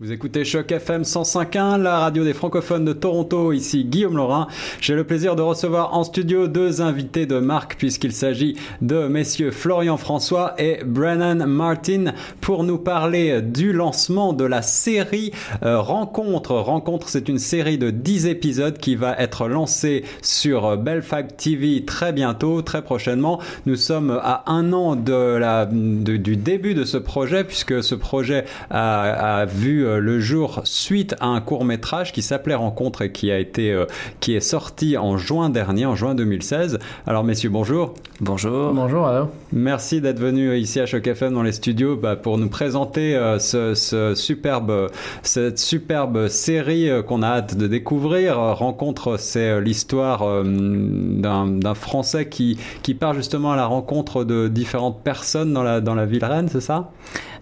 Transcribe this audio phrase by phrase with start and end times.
[0.00, 4.46] Vous écoutez Choc FM 105.1, la radio des francophones de Toronto, ici Guillaume Laurin.
[4.80, 9.50] J'ai le plaisir de recevoir en studio deux invités de marque puisqu'il s'agit de messieurs
[9.50, 15.32] Florian François et Brennan Martin pour nous parler du lancement de la série
[15.64, 16.54] euh, Rencontre.
[16.54, 22.12] Rencontre, c'est une série de 10 épisodes qui va être lancée sur Belfag TV très
[22.12, 23.40] bientôt, très prochainement.
[23.66, 28.44] Nous sommes à un an de la, du début de ce projet puisque ce projet
[28.70, 33.30] a, a vu le jour suite à un court métrage qui s'appelait Rencontre et qui
[33.30, 33.86] a été euh,
[34.20, 36.78] qui est sorti en juin dernier, en juin 2016.
[37.06, 37.94] Alors messieurs, bonjour.
[38.20, 38.72] Bonjour.
[38.74, 39.28] Bonjour, alors.
[39.52, 43.38] Merci d'être venu ici à Choc FM dans les studios bah, pour nous présenter euh,
[43.38, 44.90] ce, ce, superbe,
[45.22, 48.38] cette superbe série qu'on a hâte de découvrir.
[48.38, 55.52] Rencontre, c'est l'histoire d'un Français qui, qui part justement à la rencontre de différentes personnes
[55.52, 56.90] dans la, dans la ville reine, c'est ça?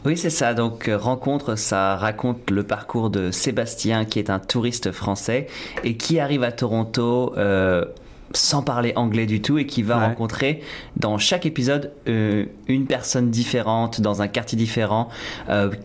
[0.04, 0.54] Oui, c'est ça.
[0.54, 5.46] Donc, euh, rencontre, ça raconte le parcours de Sébastien, qui est un touriste français
[5.84, 7.34] et qui arrive à Toronto.
[7.36, 7.84] Euh,
[8.32, 10.60] sans parler anglais du tout et qui va rencontrer
[10.96, 15.08] dans chaque épisode euh, une personne différente dans un quartier différent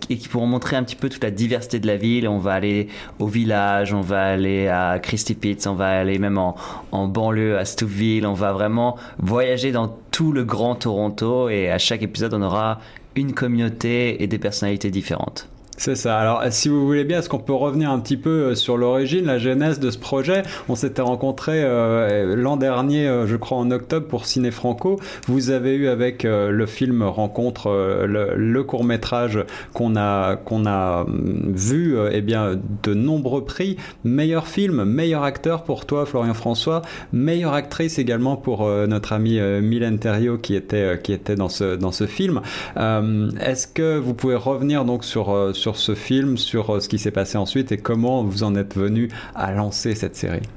[0.09, 2.27] et qui pourront montrer un petit peu toute la diversité de la ville.
[2.27, 2.87] On va aller
[3.19, 6.55] au village, on va aller à Christie Pitts, on va aller même en,
[6.91, 8.25] en banlieue à Stouffville.
[8.25, 12.79] On va vraiment voyager dans tout le grand Toronto et à chaque épisode on aura
[13.15, 15.49] une communauté et des personnalités différentes.
[15.81, 16.19] C'est ça.
[16.19, 19.25] Alors, si vous voulez bien, est-ce qu'on peut revenir un petit peu euh, sur l'origine,
[19.25, 20.43] la genèse de ce projet?
[20.69, 24.99] On s'était rencontrés euh, l'an dernier, euh, je crois en octobre, pour Ciné Franco.
[25.25, 27.71] Vous avez eu avec le film Rencontre
[28.05, 29.43] le, court métrage
[29.73, 33.77] qu'on a qu'on a hum, vu, eh bien, de nombreux prix.
[34.03, 36.83] Meilleur film, meilleur acteur pour toi, Florian François.
[37.11, 41.91] Meilleure actrice également pour notre ami Mylène Thériault qui était qui était dans ce dans
[41.91, 42.41] ce film.
[42.77, 47.11] est-ce que vous pouvez revenir donc sur sur ce film, sur euh, ce qui s'est
[47.11, 50.47] passé ensuite et comment vous en êtes venu à lancer cette série.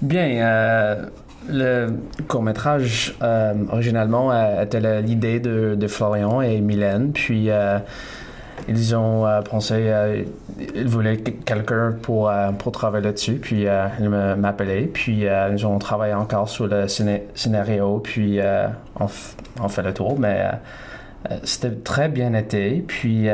[0.00, 1.06] Bien, euh,
[1.48, 1.88] le
[2.28, 7.48] court métrage euh, originalement était l'idée de, Florian et Mylène, puis
[8.68, 9.90] ils ont pensé,
[10.74, 13.66] ils voulaient quelqu'un pour, pour travailler là-dessus, puis
[13.98, 18.38] ils m'appelaient, puis ils ont travaillé encore sur le scénario, puis
[19.00, 20.44] on, fait le tour, mais
[21.42, 23.28] c'était très bien été, puis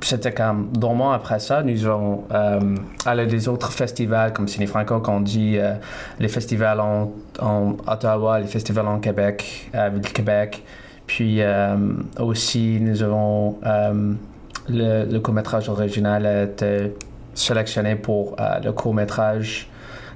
[0.00, 5.00] c'était comme mois après ça, nous avons euh, allé des autres festivals comme Ciné Franco,
[5.00, 5.74] qu'on dit euh,
[6.18, 10.62] les festivals en, en, Ottawa, les festivals en Québec, à Ville Québec.
[11.06, 11.76] Puis euh,
[12.18, 14.12] aussi, nous avons euh,
[14.68, 16.94] le, le court-métrage original a été
[17.34, 19.68] sélectionné pour le court-métrage,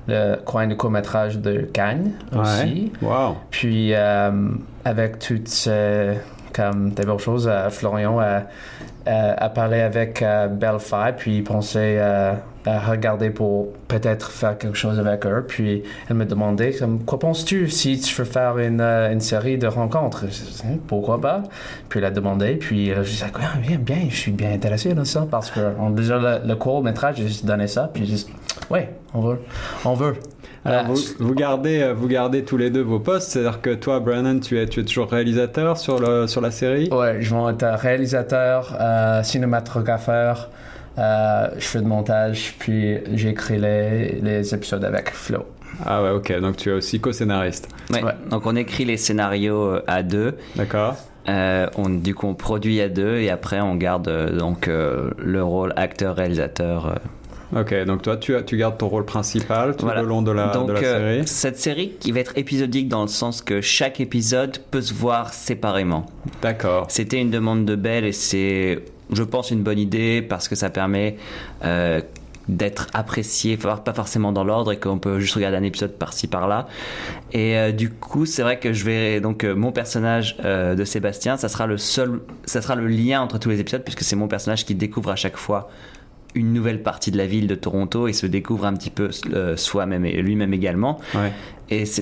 [0.06, 2.92] le coin de court-métrage de Cannes aussi.
[3.00, 3.36] Wow.
[3.50, 6.18] Puis avec toutes ces
[6.52, 8.40] comme des belles choses, Florian a euh,
[9.06, 12.34] à parler avec euh, Belfast, puis il pensait euh,
[12.66, 15.44] à regarder pour peut-être faire quelque chose avec eux.
[15.46, 19.66] Puis elle me demandait comme, Quoi penses-tu si tu veux faire une, une série de
[19.66, 20.24] rencontres
[20.64, 21.42] hein, Pourquoi pas
[21.88, 25.04] Puis elle a demandé, puis a dit ah, Bien, bien, je suis bien intéressé dans
[25.04, 28.30] ça parce que déjà le, le court métrage, j'ai juste donné ça, puis juste
[28.70, 29.40] Ouais, on veut.
[29.84, 30.14] On veut.
[30.64, 33.98] Alors, vous, vous, gardez, euh, vous gardez tous les deux vos postes, c'est-à-dire que toi,
[33.98, 36.88] Brandon, tu es, tu es toujours réalisateur sur, le, sur la série?
[36.92, 40.50] Ouais, je vais être réalisateur, euh, cinématographeur,
[40.98, 45.46] euh, je fais de montage, puis j'écris les, les épisodes avec Flo.
[45.84, 47.68] Ah ouais, ok, donc tu es aussi co-scénariste.
[47.90, 48.04] Ouais.
[48.04, 48.12] ouais.
[48.30, 50.36] donc on écrit les scénarios euh, à deux.
[50.54, 50.96] D'accord.
[51.28, 55.42] Euh, on, du coup, on produit à deux et après on garde euh, donc le
[55.42, 57.00] rôle acteur-réalisateur.
[57.54, 60.72] Ok, donc toi, tu, tu gardes ton rôle principal tout le long de la, de
[60.72, 61.28] la euh, série.
[61.28, 65.34] cette série qui va être épisodique dans le sens que chaque épisode peut se voir
[65.34, 66.06] séparément.
[66.40, 66.86] D'accord.
[66.88, 68.82] C'était une demande de Belle et c'est,
[69.12, 71.18] je pense, une bonne idée parce que ça permet
[71.62, 72.00] euh,
[72.48, 76.68] d'être apprécié, pas forcément dans l'ordre et qu'on peut juste regarder un épisode par-ci par-là.
[77.32, 81.50] Et euh, du coup, c'est vrai que je vais donc mon personnage de Sébastien, ça
[81.50, 84.64] sera le seul, ça sera le lien entre tous les épisodes puisque c'est mon personnage
[84.64, 85.68] qui découvre à chaque fois
[86.34, 89.56] une nouvelle partie de la ville de Toronto et se découvre un petit peu euh,
[89.56, 91.00] soi-même et lui-même également.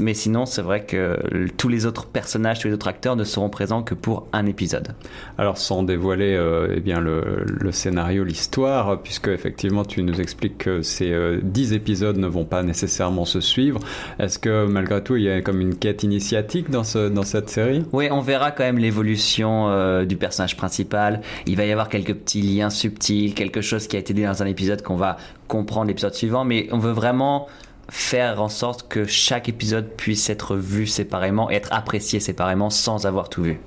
[0.00, 1.18] Mais sinon, c'est vrai que
[1.56, 4.94] tous les autres personnages, tous les autres acteurs ne seront présents que pour un épisode.
[5.38, 10.82] Alors, sans dévoiler euh, eh bien, le, scénario, l'histoire, puisque effectivement tu nous expliques que
[10.82, 13.80] ces euh, dix épisodes ne vont pas nécessairement se suivre,
[14.18, 17.48] est-ce que malgré tout il y a comme une quête initiatique dans, ce, dans cette
[17.48, 17.84] série?
[17.92, 21.20] Oui, on verra quand même l'évolution euh, du personnage principal.
[21.46, 24.42] Il va y avoir quelques petits liens subtils, quelque chose qui a été dit dans
[24.42, 25.16] un épisode qu'on va
[25.48, 27.48] comprendre l'épisode suivant, mais on veut vraiment
[27.90, 33.28] faire en sorte que chaque épisode puisse être vu séparément être apprécié séparément sans avoir
[33.28, 33.60] tout vu.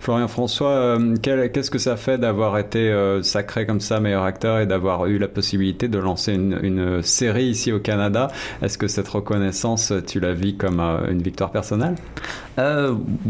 [0.00, 4.60] Florian François, euh, qu'est-ce que ça fait d'avoir été euh, sacré comme ça meilleur acteur
[4.60, 8.28] et d'avoir eu la possibilité de lancer une, série ici au Canada?
[8.62, 11.96] Est-ce que cette reconnaissance, tu la vis comme euh, une victoire personnelle?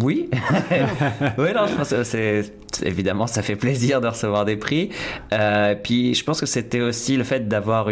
[0.00, 0.28] Oui.
[1.38, 2.52] oui, non, je pense que c'est
[2.82, 4.90] évidemment ça fait plaisir de recevoir des prix.
[5.82, 7.88] puis je pense que c'était aussi le fait d'avoir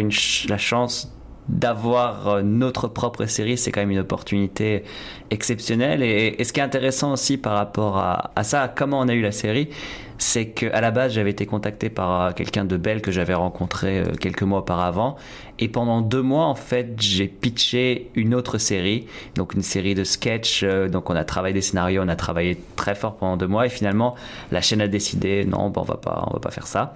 [0.47, 1.14] la chance
[1.47, 4.83] d'avoir euh, notre propre série, c'est quand même une opportunité
[5.29, 6.01] exceptionnelle.
[6.01, 9.31] Et, ce qui est intéressant aussi par rapport à, ça, comment on a eu la
[9.31, 9.69] série,
[10.17, 13.99] c'est qu'à la base, j'avais été contacté par euh, quelqu'un de Belle que j'avais rencontré
[13.99, 15.17] euh, quelques mois auparavant.
[15.59, 20.03] Et pendant deux mois, en fait, j'ai pitché une autre série, donc une série de
[20.03, 20.63] sketchs.
[20.63, 23.65] Donc on a travaillé des scénarios, on a travaillé très fort pendant deux mois.
[23.65, 24.15] Et finalement,
[24.51, 26.93] la chaîne a décidé, non, bon, on va pas, on va pas faire ça.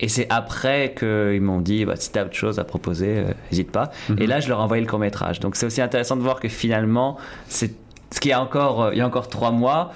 [0.00, 3.72] Et c'est après qu'ils m'ont dit, bah, si t'as autre chose à proposer, n'hésite euh,
[3.72, 3.90] pas.
[4.08, 4.28] Et mhm.
[4.28, 5.40] là, je leur ai envoyé le court métrage.
[5.40, 7.72] Donc c'est aussi intéressant de voir que finalement, c'est
[8.10, 9.92] ce qui a encore, euh, il y a encore trois mois,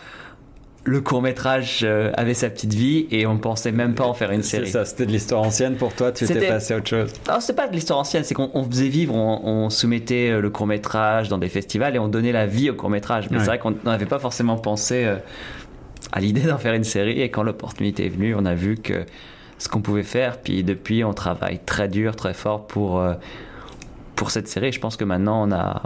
[0.86, 4.30] le court métrage euh, avait sa petite vie et on pensait même pas en faire
[4.30, 4.66] une série.
[4.66, 7.10] C'est ça, c'était de l'histoire ancienne pour toi, tu étais passé à autre chose.
[7.26, 11.30] Non, c'est pas de l'histoire ancienne, c'est qu'on faisait vivre, on, soumettait le court métrage
[11.30, 13.30] dans des festivals et on donnait la vie au court métrage.
[13.30, 15.10] Mais c'est vrai qu'on n'avait pas forcément pensé
[16.12, 19.06] à l'idée d'en faire une série et quand l'opportunité est venue, on a vu que
[19.64, 20.37] ce qu'on pouvait faire.
[20.37, 23.14] Puis depuis, on travaille très dur, très fort pour, euh,
[24.14, 24.72] pour cette série.
[24.72, 25.84] Je pense que maintenant, on a,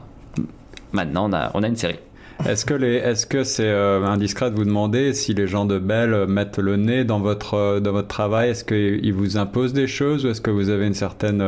[0.92, 2.00] maintenant, on a, on a une série.
[2.46, 5.78] Est-ce que les, est-ce que c'est euh, indiscret de vous demander si les gens de
[5.78, 8.50] Bell mettent le nez dans votre euh, dans votre travail?
[8.50, 11.42] Est-ce qu'ils vous imposent des choses ou est-ce que vous avez une certaine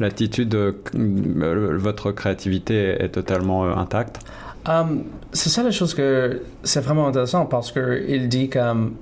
[0.00, 0.56] latitude
[0.94, 4.18] Votre créativité est, totalement intacte?
[4.66, 8.94] Um, C'est ça la chose que c'est vraiment intéressant parce que il dit comme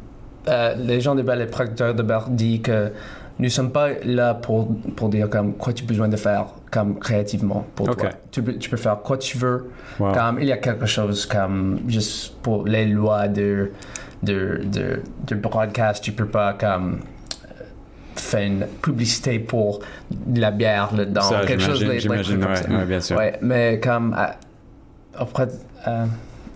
[0.49, 2.93] euh, les gens de Bell, les producteurs de Bell disent que
[3.39, 6.47] nous ne sommes pas là pour, pour dire comme quoi tu as besoin de faire
[6.71, 8.11] comme créativement pour toi.
[8.31, 9.71] Tu, tu, peux faire quoi tu veux.
[9.99, 13.73] Comme il y a quelque chose comme juste pour les lois de,
[14.23, 17.01] de, de, de broadcast, tu peux pas comme
[17.45, 17.65] euh,
[18.15, 21.23] faire une publicité pour de la bière dedans.
[21.23, 23.19] Ça, quelque chose j'imagine, ouais, bien sûr.
[23.19, 24.27] Ouais, mais comme euh,
[25.19, 25.49] après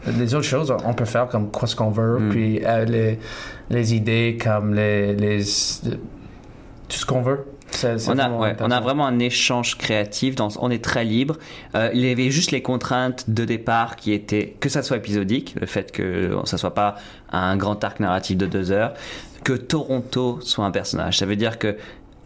[0.06, 2.28] les autres choses, on peut faire comme quoi ce qu'on veut, hmm.
[2.30, 3.18] puis euh, les,
[3.70, 5.42] les, idées, comme les, les
[6.88, 7.46] tout ce qu'on veut.
[7.84, 8.28] on, a,
[8.60, 11.36] on a vraiment un échange créatif, dans, on est très libre.
[11.74, 15.54] Euh, il y avait juste les contraintes de départ qui étaient que ça soit épisodique,
[15.60, 16.96] le fait que ça soit pas
[17.30, 18.94] un grand arc narratif de deux heures,
[19.44, 21.18] que Toronto soit un personnage.
[21.18, 21.76] Ça veut dire que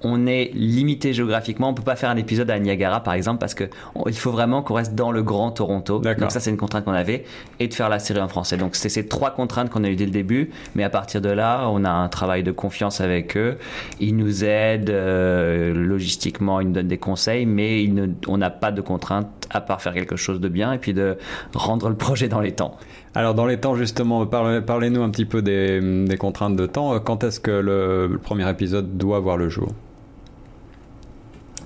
[0.05, 1.69] on est limité géographiquement.
[1.69, 3.65] On peut pas faire un épisode à Niagara, par exemple, parce que
[4.07, 5.99] il faut vraiment qu'on reste dans le Grand Toronto.
[5.99, 7.25] Donc ça, c'est une contrainte qu'on avait,
[7.61, 8.57] et de faire la série en français.
[8.57, 10.51] Donc c'est ces trois contraintes qu'on a eu dès le début.
[10.75, 13.57] Mais à partir de là, on a un travail de confiance avec eux.
[14.01, 17.89] Ils nous aident euh, logistiquement, ils nous donnent des conseils, mais
[18.29, 21.17] on n'a pas de contraintes à part faire quelque chose de bien et puis de
[21.55, 22.77] rendre le projet dans les temps.
[23.15, 26.99] Alors dans les temps justement, parlez-nous un petit peu des, contraintes de temps.
[27.01, 29.69] Quand est-ce que le premier épisode doit voir le jour?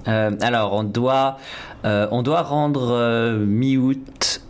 [0.09, 1.39] Euh, alors, on doit,
[1.85, 4.43] euh, on doit rendre euh, mi-août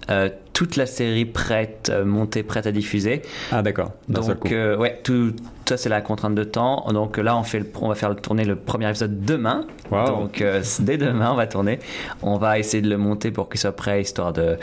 [0.54, 3.22] toute la série prête, montée, prête à diffuser.
[3.52, 3.92] Ah d'accord.
[4.08, 5.34] Donc ouais, tout
[5.68, 6.84] ça c'est la contrainte de temps.
[6.92, 9.66] Donc là on fait, on va faire tourner le premier épisode demain.
[9.92, 10.42] Donc
[10.80, 11.78] dès demain on va tourner.
[12.22, 14.56] On va essayer de le monter pour qu'il soit prêt, histoire de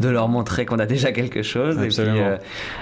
[0.00, 1.76] de leur montrer qu'on a déjà quelque chose.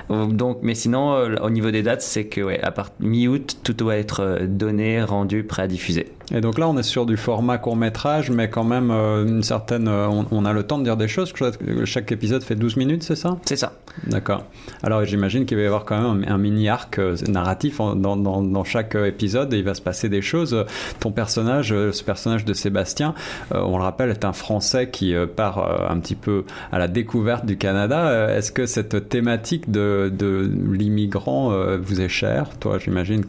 [0.09, 1.13] donc, mais sinon,
[1.43, 5.43] au niveau des dates, c'est que ouais, à part mi-août, tout doit être donné, rendu,
[5.43, 6.07] prêt à diffuser.
[6.33, 9.43] Et donc là, on est sur du format court métrage, mais quand même euh, une
[9.43, 9.89] certaine.
[9.89, 11.33] Euh, on, a le temps de dire des choses.
[11.85, 13.39] Chaque épisode fait 12 minutes, c'est ça?
[13.47, 13.73] C'est ça.
[14.07, 14.45] D'accord.
[14.83, 18.43] Alors j'imagine qu'il va y avoir quand même un, mini arc euh, narratif dans, dans,
[18.43, 20.65] dans, chaque épisode et il va se passer des choses.
[21.01, 23.15] Ton personnage, ce personnage de Sébastien,
[23.51, 27.57] on le rappelle, est un Français qui part un petit peu à la découverte du
[27.57, 28.31] Canada.
[28.37, 32.51] Est-ce que cette thématique de, de l'immigrant vous est chère?
[32.61, 33.25] Toi, j'imagine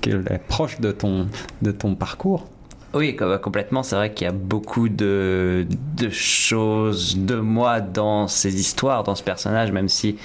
[0.00, 1.26] qu'elle est proche de ton,
[1.62, 2.46] de ton parcours.
[2.94, 3.82] Oui, complètement.
[3.82, 5.66] C'est vrai qu'il y a beaucoup de,
[5.98, 10.16] de, choses de moi dans ces histoires, dans ce personnage, même si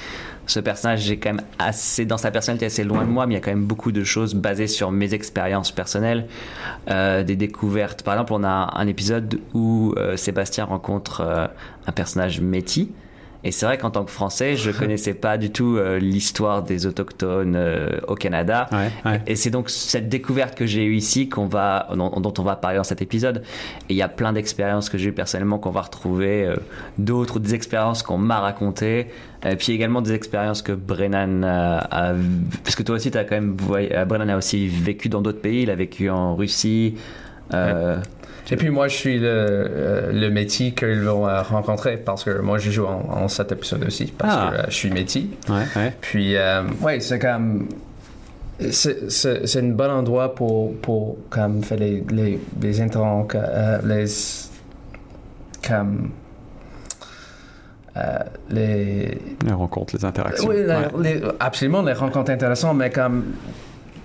[0.47, 3.37] ce personnage est quand même assez, dans sa personnalité, assez loin de moi, mais il
[3.37, 6.27] y a quand même beaucoup de choses basées sur mes expériences personnelles,
[6.89, 8.03] euh, des découvertes.
[8.03, 11.47] Par exemple, on a un épisode où euh, Sébastien rencontre euh,
[11.87, 12.87] un personnage métis
[13.43, 16.85] et c'est vrai qu'en tant que Français, je connaissais pas du tout euh, l'histoire des
[16.85, 18.69] autochtones euh, au Canada.
[19.25, 22.77] Et, c'est donc cette découverte que j'ai eue ici qu'on va, dont, on va parler
[22.77, 23.43] dans cet épisode.
[23.89, 26.55] Et il y a plein d'expériences que j'ai eues personnellement qu'on va retrouver, euh,
[26.97, 29.07] d'autres, des expériences qu'on m'a racontées.
[29.43, 32.13] Et puis également des expériences que Brennan a,
[32.63, 35.63] parce que toi aussi, tu as quand même, Brennan a aussi vécu dans d'autres pays.
[35.63, 36.95] Il a vécu en Russie,
[38.49, 42.71] Et puis moi, je suis le, le métis qu'ils vont rencontrer parce que moi, je
[42.71, 44.51] joue en, cet épisode aussi parce ah.
[44.51, 45.25] que je suis métis.
[45.47, 45.93] Ouais, ouais.
[46.01, 46.35] Puis,
[46.81, 47.67] ouais, c'est comme
[48.69, 54.05] c'est un bon endroit pour, pour comme faire les, les, les euh, les
[55.67, 56.11] comme
[57.97, 58.19] euh,
[58.49, 60.49] les les rencontres, les interactions.
[60.49, 60.57] Oui,
[61.39, 63.33] absolument les rencontres intéressantes, mais comme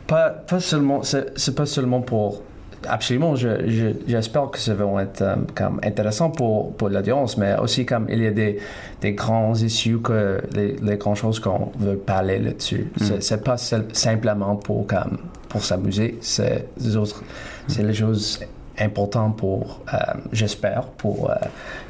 [0.06, 2.42] pas, pas seulement c'est pas seulement pour
[2.88, 7.86] absolument, j'espère je, que ça va être euh, comme intéressant pour, pour l'audience, mais aussi
[7.86, 8.58] comme il y a des,
[9.00, 12.90] des grands issues, que les, les grandes choses qu'on veut parler là-dessus.
[13.00, 13.20] Mm.
[13.20, 15.18] C'est pas simplement pour, comme,
[15.48, 17.22] pour s'amuser, c'est les autres,
[17.68, 18.40] c'est les choses
[18.78, 19.96] important pour, euh,
[20.32, 21.34] j'espère, pour euh,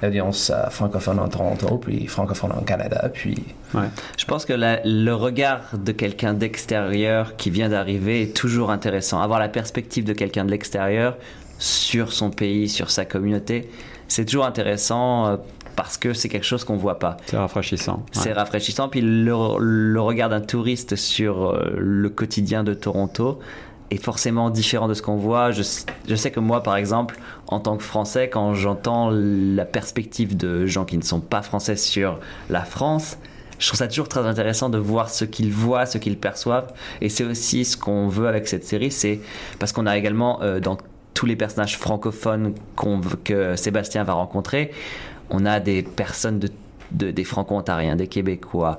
[0.03, 3.37] l'audience euh, francophone en Toronto, puis francophone en Canada, puis...
[3.75, 3.89] Ouais.
[4.17, 9.21] Je pense que le regard de quelqu'un d'extérieur qui vient d'arriver est toujours intéressant.
[9.21, 11.17] Avoir la perspective de quelqu'un de l'extérieur
[11.59, 13.69] sur son pays, sur sa communauté,
[14.09, 15.39] c'est toujours intéressant
[15.75, 17.17] parce que c'est quelque chose qu'on voit pas.
[17.27, 18.05] C'est rafraîchissant.
[18.13, 18.89] C'est rafraîchissant.
[18.89, 23.41] Puis le, le regard d'un touriste sur le quotidien de Toronto,
[23.91, 25.51] est forcément différent de ce qu'on voit.
[25.51, 30.67] Je, sais que moi, par exemple, en tant que Français, quand j'entends la perspective de
[30.67, 32.19] gens qui ne sont pas français sur
[32.51, 33.19] la France,
[33.59, 36.73] je trouve ça toujours très intéressant de voir ce qu'ils voient, ce qu'ils perçoivent.
[37.01, 39.21] Et c'est aussi ce qu'on veut avec cette série, c'est
[39.59, 40.77] parce qu'on a également euh, dans
[41.15, 42.55] tous les personnages francophones
[43.25, 44.71] que Sébastien va rencontrer,
[45.31, 46.51] on a des personnes de
[46.91, 48.79] des franco-ontariens, des québécois,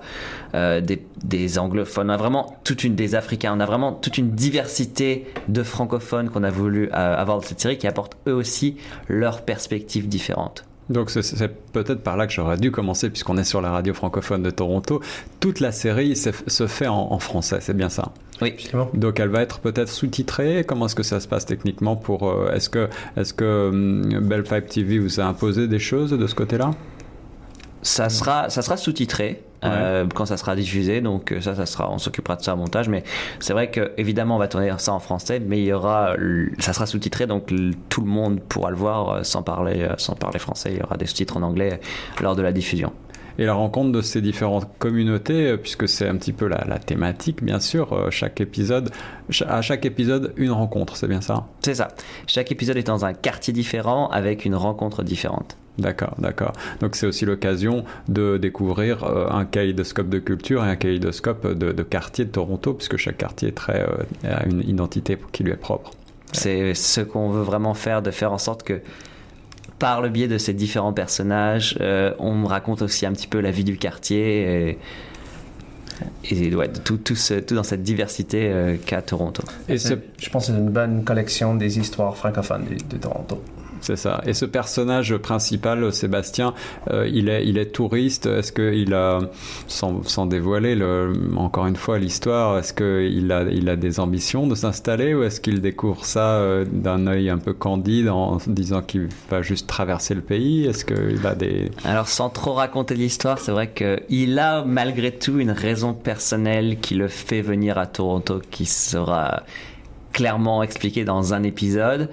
[0.55, 4.31] euh, des, anglophones, on a vraiment toute une des africains, on a vraiment toute une
[4.31, 8.77] diversité de francophones qu'on a voulu euh, avoir dans cette série qui apportent eux aussi
[9.07, 10.65] leurs perspectives différentes.
[10.89, 14.41] Donc c'est peut-être par là que j'aurais dû commencer puisqu'on est sur la radio francophone
[14.41, 15.01] de Toronto.
[15.41, 18.53] Toute la série se fait en, français, c'est bien ça oui.
[18.93, 20.63] Donc elle va être peut-être sous-titrée.
[20.65, 24.45] Comment est-ce que ça se passe techniquement pour euh, Est-ce que est-ce que hum, Bell
[24.45, 26.71] Five TV vous a imposé des choses de ce côté-là?
[27.87, 29.43] Ça sera, ça sera sous-titré.
[29.63, 31.01] Euh, quand ça sera diffusé.
[31.01, 32.89] Donc euh, ça, ça sera, on s'occupera de ça au montage.
[32.89, 33.03] Mais
[33.39, 36.15] c'est vrai que évidemment on va tourner ça en français, mais il y aura,
[36.59, 37.51] ça sera sous-titré, donc
[37.89, 40.73] tout le monde pourra le voir euh, sans parler, sans parler français.
[40.73, 41.79] Il y aura des sous-titres en anglais
[42.21, 42.93] lors de la diffusion.
[43.39, 47.43] Et la rencontre de ces différentes communautés, puisque c'est un petit peu la, la, thématique,
[47.43, 48.89] bien sûr, chaque épisode,
[49.47, 51.45] à chaque épisode, une rencontre, c'est bien ça?
[51.61, 51.89] C'est ça.
[52.25, 55.55] Chaque épisode est dans un quartier différent avec une rencontre différente.
[55.77, 56.53] D'accord, d'accord.
[56.81, 61.71] Donc c'est aussi l'occasion de découvrir euh, un kaléidoscope de culture et un kaléidoscope de,
[61.71, 65.51] de quartier de Toronto, puisque chaque quartier est très, euh, a une identité qui lui
[65.51, 65.91] est propre.
[66.31, 68.81] C'est ce qu'on veut vraiment faire, de faire en sorte que
[69.79, 73.39] par le biais de ces différents personnages, euh, on me raconte aussi un petit peu
[73.39, 74.69] la vie du quartier.
[74.69, 74.77] Et,
[76.31, 79.43] et ouais, tout, tout, tout, dans cette diversité qu'a Toronto.
[79.69, 83.41] Et je pense que c'est une bonne collection des histoires francophones de Toronto.
[83.81, 84.21] C'est ça.
[84.25, 86.53] Et ce personnage principal, Sébastien,
[86.89, 88.25] euh, il, est, il est touriste.
[88.25, 89.19] Est-ce qu'il a,
[89.67, 94.47] sans, sans dévoiler le, encore une fois l'histoire, est-ce qu'il a, il a des ambitions
[94.47, 98.81] de s'installer ou est-ce qu'il découvre ça euh, d'un œil un peu candide en disant
[98.81, 100.65] qu'il va juste traverser le pays?
[100.65, 101.71] Est-ce qu'il a des...
[101.83, 106.95] Alors sans trop raconter l'histoire, c'est vrai qu'il a malgré tout une raison personnelle qui
[106.95, 109.43] le fait venir à Toronto qui sera
[110.13, 112.09] clairement expliquée dans un épisode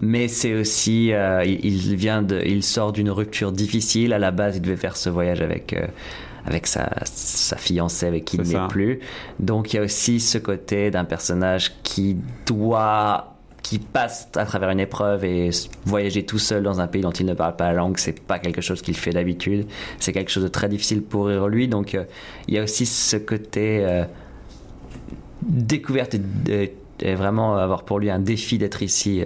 [0.00, 4.56] mais c'est aussi euh, il, vient de il sort d'une rupture difficile à la base
[4.56, 5.86] il devait faire ce voyage avec euh,
[6.44, 9.00] avec sa, sa fiancée avec qui il n'est plus
[9.40, 14.70] donc il y a aussi ce côté d'un personnage qui doit qui passe à travers
[14.70, 15.50] une épreuve et
[15.84, 18.38] voyager tout seul dans un pays dont il ne parle pas la langue, c'est pas
[18.38, 19.66] quelque chose qu'il fait d'habitude.
[19.98, 21.66] C'est quelque chose de très difficile pour lui.
[21.66, 22.04] Donc, euh,
[22.46, 23.84] il y a aussi ce côté
[25.42, 26.14] découverte
[26.48, 29.24] et, et, vraiment avoir pour lui un défi d'être ici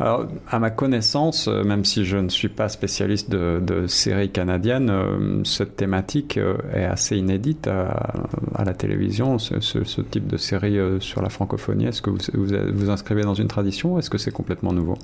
[0.00, 4.90] alors, à ma connaissance, euh, même si je ne suis pas spécialiste de, séries canadiennes,
[4.90, 11.22] euh, cette thématique euh, est assez inédite à, la télévision, ce, type de série sur
[11.22, 11.86] la francophonie.
[11.86, 14.98] Est-ce que vous, vous inscrivez dans une tradition ou est-ce que c'est complètement nouveau?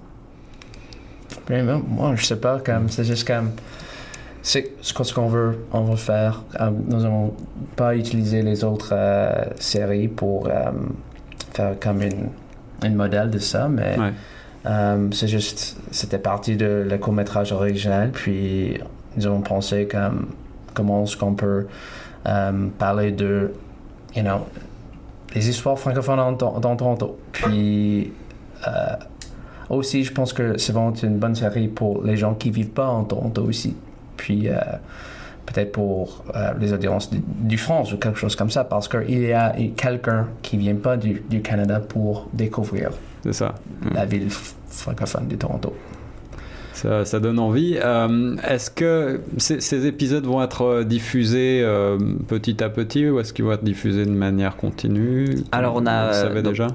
[1.49, 3.51] Ben, Moi, je sais pas, c'est juste comme
[4.43, 6.43] c'est ce qu'on veut, on veut faire.
[6.89, 7.35] nous n'avons
[7.77, 8.95] pas utilisé les autres
[9.57, 10.49] séries pour
[11.53, 12.31] faire comme une,
[12.83, 13.97] une modèle de ça, mais
[14.67, 18.79] euh, c'est juste, c'était parti de le court métrage original, puis
[19.17, 20.29] nous avons pensé comme
[20.75, 21.67] comment est-ce qu'on peut
[22.27, 23.53] euh, parler de,
[24.15, 24.47] you know,
[25.35, 27.19] les histoires francophones dans, dans Toronto.
[27.33, 28.13] Puis
[28.67, 28.71] euh,
[29.71, 32.89] aussi, je pense que c'est vraiment une bonne série pour les gens qui vivent pas
[32.89, 33.75] en Toronto aussi.
[34.17, 34.49] Puis
[35.47, 36.25] peut-être pour
[36.61, 40.59] les audiences du, France ou quelque chose comme ça, parce qu'il y a quelqu'un qui
[40.59, 42.91] vient pas du Canada pour découvrir
[43.33, 43.55] ça.
[43.93, 44.29] la ville
[44.69, 45.75] francophone de Toronto.
[47.05, 47.79] Ça, donne envie.
[47.83, 53.33] Euh, est-ce que ces, épisodes vont être euh, diffusés euh, petit à petit ou est-ce
[53.33, 55.27] qu'ils vont être diffusés de manière continue?
[55.53, 56.09] Alors on a.
[56.09, 56.69] Vous savez déjà?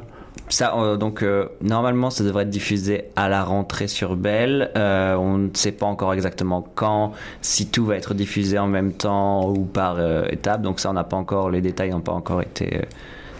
[0.49, 1.25] ça, donc
[1.61, 4.69] normalement, ça devrait être diffusé à la rentrée sur Bell.
[4.75, 9.49] on ne sait pas encore exactement quand, si tout va être diffusé en même temps
[9.49, 9.97] ou par
[10.29, 10.61] étape.
[10.61, 12.81] Donc ça, on n'a pas encore les détails, n'ont pas encore été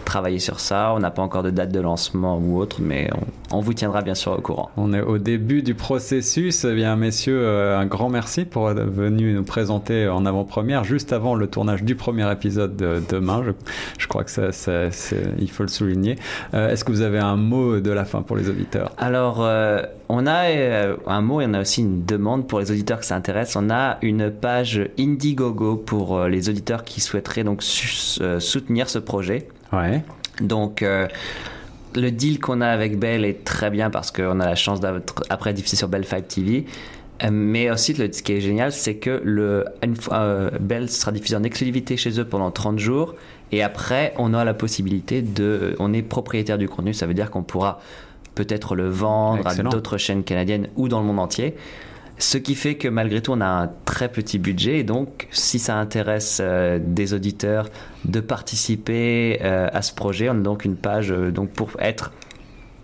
[0.06, 0.94] travailler sur ça.
[0.94, 3.10] On n'a pas encore de date de lancement ou autre, mais
[3.50, 4.70] on, vous tiendra bien sûr au courant.
[4.78, 6.64] On est au début du processus.
[6.64, 11.12] Eh bien, messieurs, euh, un grand merci pour être venus nous présenter en avant-première, juste
[11.12, 13.42] avant le tournage du premier épisode de demain.
[13.98, 14.88] Je, crois que ça,
[15.38, 16.16] il faut le souligner.
[16.54, 18.92] Euh, est-ce que vous avez un mot de la fin pour les auditeurs?
[18.96, 20.44] Alors, euh, on a
[21.06, 23.56] un mot et on a aussi une demande pour les auditeurs que ça intéresse.
[23.56, 29.48] On a une page Indiegogo pour les auditeurs qui souhaiteraient donc soutenir ce projet.
[29.72, 30.02] Ouais.
[30.40, 31.08] Donc, euh,
[31.94, 35.22] le deal qu'on a avec Bell est très bien parce qu'on a la chance d'être
[35.30, 36.66] après diffusé sur Bell 5 TV.
[37.24, 39.64] Euh, mais aussi, le, ce qui est génial, c'est que le,
[40.12, 43.14] euh, Bell sera diffusé en exclusivité chez eux pendant 30 jours.
[43.52, 45.76] Et après, on a la possibilité de.
[45.78, 46.92] On est propriétaire du contenu.
[46.92, 47.80] Ça veut dire qu'on pourra
[48.34, 51.54] peut-être le vendre à d'autres chaînes canadiennes ou dans le monde entier.
[52.18, 54.78] Ce qui fait que malgré tout, on a un très petit budget.
[54.78, 57.68] Et donc, si ça intéresse euh, des auditeurs
[58.04, 62.12] de participer euh, à ce projet, on a donc une page euh, donc pour être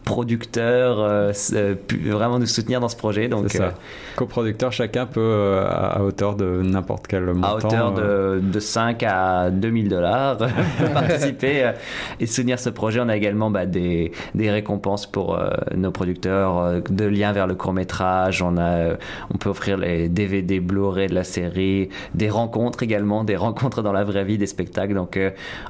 [0.04, 3.28] producteurs euh, euh, vraiment nous soutenir dans ce projet.
[3.28, 3.62] Donc, ça.
[3.64, 3.70] Euh,
[4.16, 7.48] coproducteurs, chacun peut à, hauteur de n'importe quel montant.
[7.48, 10.38] À hauteur de, de 5 à 2000 dollars
[10.94, 11.72] participer
[12.20, 13.00] et soutenir ce projet.
[13.00, 15.38] On a également bah, des, des, récompenses pour
[15.74, 18.42] nos producteurs, de liens vers le court métrage.
[18.42, 18.94] On, a,
[19.32, 23.92] on peut offrir les DVD Blu-ray de la série, des rencontres également, des rencontres dans
[23.92, 24.94] la vraie vie, des spectacles.
[24.94, 25.18] Donc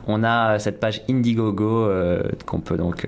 [0.07, 1.89] on a cette page Indiegogo
[2.47, 3.07] qu'on peut donc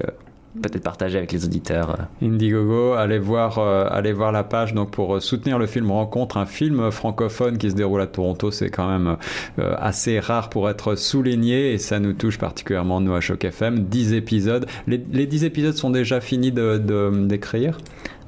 [0.61, 1.97] peut-être partager avec les auditeurs.
[2.23, 6.37] Indiegogo, allez voir, euh, allez voir la page donc pour euh, soutenir le film Rencontre,
[6.37, 8.51] un film francophone qui se déroule à Toronto.
[8.51, 9.17] C'est quand même
[9.59, 13.85] euh, assez rare pour être souligné et ça nous touche particulièrement nous à Choc FM.
[13.85, 14.67] 10 épisodes.
[14.87, 16.79] Les, les 10 épisodes sont déjà finis de,
[17.27, 17.79] d'écrire?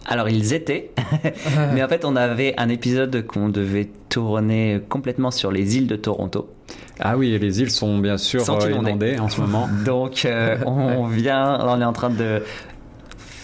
[0.08, 0.92] Alors ils étaient,
[1.74, 5.96] mais en fait on avait un épisode qu'on devait tourner complètement sur les îles de
[5.96, 6.48] Toronto.
[6.98, 9.18] Ah oui, les îles sont bien sûr euh, inondées.
[9.18, 9.68] en ce moment.
[9.84, 12.42] Donc euh, on vient, on est en train de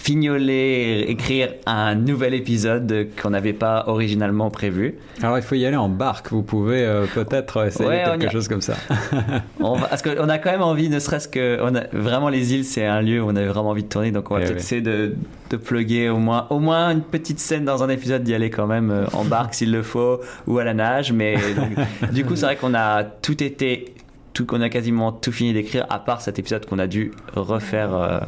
[0.03, 4.97] fignoler, écrire un nouvel épisode qu'on n'avait pas originalement prévu.
[5.23, 8.63] Alors il faut y aller en barque, vous pouvez euh, peut-être essayer quelque chose comme
[8.63, 8.75] ça.
[9.61, 12.65] on parce qu'on a quand même envie, ne serait-ce que, on a, vraiment les îles
[12.65, 14.59] c'est un lieu où on avait vraiment envie de tourner, donc on va eh peut-être
[14.59, 15.15] essayer de,
[15.51, 18.67] de plugger au moins, au moins une petite scène dans un épisode, d'y aller quand
[18.67, 21.37] même euh, en barque s'il le faut, ou à la nage, mais
[22.13, 23.95] du coup c'est vrai qu'on a tout été
[24.33, 27.95] tout qu'on a quasiment tout fini d'écrire à part cet épisode qu'on a dû refaire
[27.95, 28.19] euh,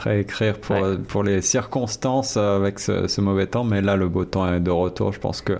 [0.00, 4.60] réécrire pour, pour les circonstances avec ce, mauvais temps, mais là le beau temps est
[4.60, 5.12] de retour.
[5.12, 5.58] Je pense que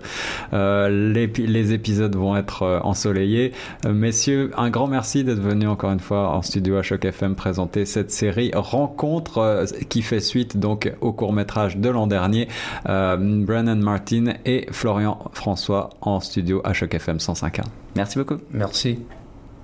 [0.52, 3.52] euh, les, les, épisodes vont être euh, ensoleillés.
[3.84, 7.34] Euh, messieurs, un grand merci d'être venus encore une fois en studio à Choc FM
[7.34, 12.48] présenter cette série Rencontre qui fait suite donc au court métrage de l'an dernier.
[12.84, 17.62] Brennan Martin et Florian François en studio à Choc FM 105.1.
[17.96, 18.36] Merci beaucoup.
[18.52, 18.98] Merci.